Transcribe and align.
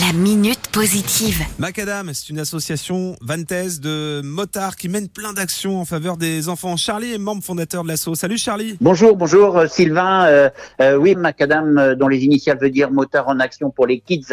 La 0.00 0.12
minute 0.12 0.68
positive. 0.70 1.42
Macadam, 1.58 2.10
c'est 2.12 2.28
une 2.28 2.38
association 2.38 3.16
vantaise 3.20 3.80
de 3.80 4.20
motards 4.22 4.76
qui 4.76 4.88
mène 4.88 5.08
plein 5.08 5.32
d'actions 5.32 5.80
en 5.80 5.84
faveur 5.84 6.16
des 6.16 6.48
enfants. 6.48 6.76
Charlie 6.76 7.14
est 7.14 7.18
membre 7.18 7.42
fondateur 7.42 7.82
de 7.82 7.88
l'asso. 7.88 8.14
Salut 8.14 8.36
Charlie. 8.36 8.76
Bonjour, 8.80 9.16
bonjour 9.16 9.56
euh, 9.56 9.66
Sylvain. 9.66 10.26
Euh, 10.26 10.50
euh, 10.80 10.96
oui, 10.96 11.14
Macadam, 11.16 11.78
euh, 11.78 11.94
dont 11.96 12.06
les 12.06 12.22
initiales 12.24 12.58
veut 12.60 12.70
dire 12.70 12.90
motard 12.92 13.28
en 13.28 13.40
action 13.40 13.70
pour 13.70 13.86
les 13.86 13.98
kids 13.98 14.26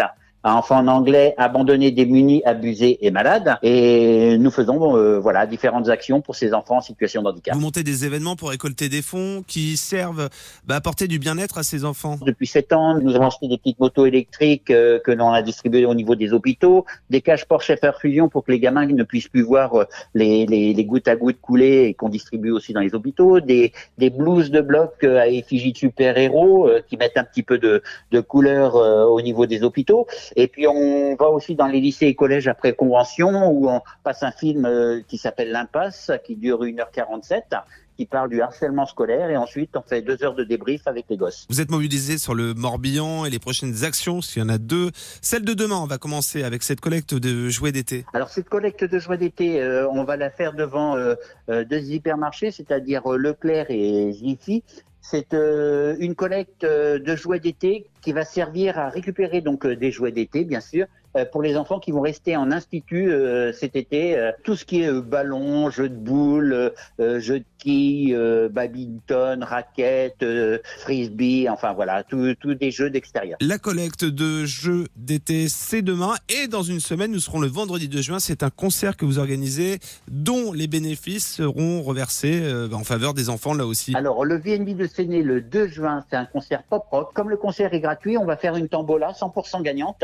enfants 0.54 0.78
en 0.78 0.88
anglais, 0.88 1.34
abandonnés, 1.38 1.92
démunis, 1.92 2.42
abusés 2.46 3.06
et 3.06 3.12
malades. 3.12 3.58
Et 3.64 4.38
nous 4.38 4.52
faisons 4.52 4.98
euh, 4.98 5.20
voilà 5.20 5.46
différentes 5.46 5.90
actions 5.90 6.22
pour 6.22 6.36
ces 6.36 6.54
enfants 6.54 6.78
en 6.78 6.82
situation 6.82 7.22
de 7.22 7.30
handicap. 7.30 7.56
Vous 7.56 7.62
montez 7.62 7.84
des 7.84 8.06
événements 8.06 8.36
pour 8.36 8.50
récolter 8.50 8.90
des 8.90 9.02
fonds 9.02 9.44
qui 9.48 9.78
servent 9.78 10.30
bah, 10.66 10.76
à 10.76 10.78
apporter 10.78 11.08
du 11.08 11.20
bien-être 11.20 11.58
à 11.58 11.64
ces 11.64 11.86
enfants. 11.86 12.18
Depuis 12.22 12.48
sept 12.48 12.74
ans, 12.74 13.00
nous 13.00 13.16
avons 13.16 13.28
acheté 13.28 13.48
des 13.48 13.58
petites 13.58 13.80
motos 13.80 14.06
électriques 14.06 14.72
euh, 14.72 15.00
que 15.00 15.12
l'on 15.12 15.32
a 15.32 15.42
distribuées 15.42 15.86
au 15.86 15.94
niveau 15.94 16.16
des 16.16 16.34
hôpitaux, 16.34 16.86
des 17.10 17.22
caches 17.22 17.46
Porsche 17.46 17.72
et 17.72 17.78
perfusion 17.78 18.30
pour 18.30 18.44
que 18.44 18.52
les 18.52 18.60
gamins 18.60 18.86
ne 18.86 19.04
puissent 19.04 19.28
plus 19.28 19.42
voir 19.42 19.76
euh, 19.76 19.86
les, 20.14 20.46
les, 20.46 20.74
les 20.74 20.86
gouttes 20.86 21.08
à 21.08 21.16
gouttes 21.16 21.42
couler 21.42 21.86
et 21.86 21.94
qu'on 21.94 22.10
distribue 22.10 22.52
aussi 22.52 22.74
dans 22.74 22.82
les 22.82 22.94
hôpitaux, 22.94 23.40
des, 23.40 23.74
des 23.98 24.10
blouses 24.10 24.52
de 24.52 24.62
bloc 24.62 24.94
euh, 25.04 25.20
à 25.20 25.28
effigie 25.28 25.72
de 25.72 25.78
super-héros 25.78 26.68
euh, 26.68 26.82
qui 26.88 26.98
mettent 26.98 27.18
un 27.18 27.24
petit 27.24 27.44
peu 27.44 27.58
de, 27.58 27.82
de 28.12 28.20
couleur 28.20 28.76
au 28.76 29.22
niveau 29.22 29.46
des 29.46 29.64
hôpitaux. 29.64 30.08
Et 30.36 30.48
puis 30.48 30.68
on 30.68 31.16
va 31.16 31.30
aussi 31.30 31.56
dans 31.56 31.68
les 31.68 31.80
lycées 31.80 32.08
et 32.08 32.16
collèges 32.16 32.48
après 32.48 32.74
convention 32.74 33.50
où 33.52 33.70
on 33.70 33.82
passe 34.04 34.24
un 34.24 34.32
film 34.32 34.66
euh, 34.66 35.02
qui 35.08 35.18
s'appelle 35.18 35.52
L'impasse, 35.52 36.12
qui 36.26 36.36
dure 36.36 36.64
1h47 36.64 37.64
qui 37.98 38.06
parle 38.06 38.30
du 38.30 38.42
harcèlement 38.42 38.86
scolaire 38.86 39.30
et 39.30 39.38
ensuite 39.38 39.76
on 39.76 39.82
fait 39.82 40.02
deux 40.02 40.24
heures 40.24 40.36
de 40.36 40.44
débrief 40.44 40.88
avec 40.88 41.06
les 41.10 41.18
gosses. 41.18 41.46
Vous 41.50 41.62
êtes 41.62 41.72
mobilisé 41.72 42.18
sur 42.18 42.36
le 42.36 42.54
Morbihan 42.54 43.26
et 43.26 43.30
les 43.30 43.40
prochaines 43.40 43.84
actions, 43.84 44.22
s'il 44.22 44.42
y 44.42 44.46
en 44.46 44.50
a 44.50 44.58
deux. 44.58 44.92
Celle 45.22 45.44
de 45.44 45.54
demain, 45.54 45.78
on 45.78 45.88
va 45.88 45.98
commencer 45.98 46.44
avec 46.44 46.64
cette 46.64 46.82
collecte 46.82 47.14
de 47.14 47.50
jouets 47.50 47.72
d'été. 47.72 48.06
Alors 48.14 48.30
cette 48.30 48.50
collecte 48.50 48.84
de 48.84 49.00
jouets 49.00 49.18
d'été, 49.18 49.62
euh, 49.62 49.88
on 49.90 50.04
va 50.04 50.18
la 50.18 50.30
faire 50.30 50.54
devant 50.54 50.98
euh, 50.98 51.16
euh, 51.50 51.64
deux 51.64 51.80
hypermarchés, 51.80 52.52
c'est-à-dire 52.52 53.08
Leclerc 53.08 53.68
et 53.70 54.14
Jiffy. 54.14 54.64
C'est 55.08 55.36
euh, 55.36 55.96
une 56.00 56.16
collecte 56.16 56.64
euh, 56.64 56.98
de 56.98 57.16
jouets 57.16 57.40
d'été 57.40 57.86
qui 58.02 58.12
va 58.12 58.26
servir 58.26 58.80
à 58.80 58.90
récupérer 58.90 59.42
donc 59.42 59.64
euh, 59.64 59.76
des 59.76 59.92
jouets 59.92 60.12
d'été, 60.12 60.44
bien 60.46 60.62
sûr, 60.62 60.88
pour 61.24 61.42
les 61.42 61.56
enfants 61.56 61.80
qui 61.80 61.92
vont 61.92 62.02
rester 62.02 62.36
en 62.36 62.52
institut 62.52 63.10
euh, 63.12 63.54
cet 63.54 63.76
été. 63.78 64.18
euh, 64.18 64.32
tout 64.44 64.56
ce 64.56 64.66
qui 64.66 64.82
est 64.82 64.90
euh, 64.90 65.02
ballon, 65.02 65.70
jeux 65.70 65.88
de 65.88 65.96
boules, 65.96 66.52
euh, 66.54 66.70
euh, 67.00 67.20
jeux 67.22 67.40
de 67.40 67.46
quilles, 67.58 68.14
euh, 68.14 68.50
badminton, 68.50 69.44
raquettes, 69.44 70.24
euh, 70.24 70.58
frisbee, 70.80 71.48
enfin 71.50 71.74
voilà, 71.74 72.04
tous 72.04 72.36
des 72.56 72.72
jeux 72.72 72.90
d'extérieur. 72.90 73.38
La 73.42 73.58
collecte 73.58 74.04
de 74.04 74.46
jeux 74.46 74.86
d'été, 74.96 75.48
c'est 75.48 75.82
demain. 75.82 76.16
Et 76.30 76.48
dans 76.48 76.64
une 76.64 76.80
semaine, 76.80 77.12
nous 77.12 77.20
serons 77.20 77.40
le 77.40 77.48
vendredi 77.48 77.88
2 77.88 78.02
juin. 78.02 78.20
C'est 78.20 78.44
un 78.44 78.50
concert 78.50 78.98
que 78.98 79.06
vous 79.06 79.20
organisez 79.20 79.80
dont 80.10 80.52
les 80.52 80.68
bénéfices 80.68 81.36
seront 81.36 81.82
reversés 81.82 82.42
euh, 82.44 82.70
en 82.74 82.84
faveur 82.84 83.14
des 83.14 83.30
enfants 83.30 83.54
là 83.54 83.66
aussi. 83.66 83.96
Alors, 83.96 84.26
le 84.26 84.38
VNB 84.38 84.76
de 84.76 84.88
Séné, 84.88 85.22
le 85.22 85.42
2 85.42 85.68
juin, 85.68 86.04
c'est 86.10 86.18
un 86.18 86.26
concert 86.26 86.64
pop-rock. 86.64 87.12
Comme 87.14 87.30
le 87.30 87.38
concert 87.38 87.74
est 87.74 87.80
gratuit, 87.80 88.18
on 88.18 88.26
va 88.26 88.38
faire 88.38 88.56
une 88.56 88.68
tombola 88.68 89.12
100% 89.12 89.62
gagnante. 89.62 90.04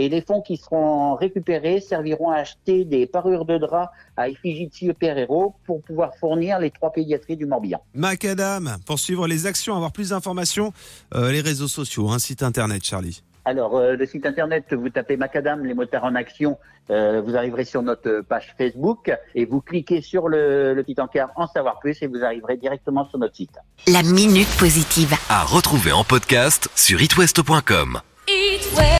Et 0.00 0.08
les 0.08 0.22
fonds 0.22 0.40
qui 0.40 0.56
seront 0.56 1.14
récupérés 1.14 1.78
serviront 1.78 2.30
à 2.30 2.36
acheter 2.36 2.86
des 2.86 3.06
parures 3.06 3.44
de 3.44 3.58
draps 3.58 3.92
à 4.16 4.30
effigie 4.30 4.66
de 4.66 4.72
super 4.72 5.18
héros 5.18 5.54
pour 5.66 5.82
pouvoir 5.82 6.16
fournir 6.18 6.58
les 6.58 6.70
trois 6.70 6.90
pédiatries 6.90 7.36
du 7.36 7.44
Morbihan. 7.44 7.82
Macadam, 7.92 8.78
pour 8.86 8.98
suivre 8.98 9.28
les 9.28 9.44
actions, 9.44 9.76
avoir 9.76 9.92
plus 9.92 10.08
d'informations, 10.08 10.72
euh, 11.14 11.30
les 11.30 11.42
réseaux 11.42 11.68
sociaux, 11.68 12.08
un 12.08 12.18
site 12.18 12.42
internet, 12.42 12.82
Charlie. 12.82 13.22
Alors, 13.44 13.76
euh, 13.76 13.94
le 13.94 14.06
site 14.06 14.24
internet, 14.24 14.72
vous 14.72 14.88
tapez 14.88 15.18
Macadam, 15.18 15.66
les 15.66 15.74
motards 15.74 16.04
en 16.04 16.14
action, 16.14 16.56
euh, 16.88 17.20
vous 17.20 17.36
arriverez 17.36 17.66
sur 17.66 17.82
notre 17.82 18.22
page 18.22 18.54
Facebook 18.56 19.12
et 19.34 19.44
vous 19.44 19.60
cliquez 19.60 20.00
sur 20.00 20.28
le, 20.30 20.72
le 20.72 20.82
petit 20.82 20.98
encart 20.98 21.28
en 21.36 21.46
savoir 21.46 21.78
plus 21.78 22.00
et 22.00 22.06
vous 22.06 22.24
arriverez 22.24 22.56
directement 22.56 23.06
sur 23.06 23.18
notre 23.18 23.36
site. 23.36 23.58
La 23.86 24.02
minute 24.02 24.48
positive. 24.58 25.12
À 25.28 25.44
retrouver 25.44 25.92
en 25.92 26.04
podcast 26.04 26.70
sur 26.74 27.02
itwest.com. 27.02 28.00